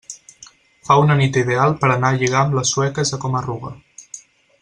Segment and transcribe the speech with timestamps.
[0.87, 3.75] Fa una nit ideal per anar a lligar amb les sueques a Coma-ruga.